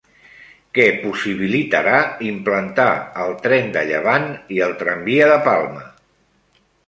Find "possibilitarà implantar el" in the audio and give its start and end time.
1.01-3.35